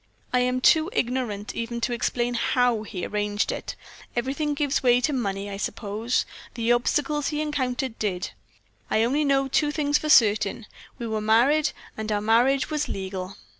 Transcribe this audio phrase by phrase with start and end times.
[0.33, 3.75] I am too ignorant even to explain how he arranged it
[4.15, 8.31] everything gives way to money, I suppose the obstacles he encountered did.
[8.89, 10.65] I only know two things for certain
[10.97, 13.35] we were married, and our marriage was legal."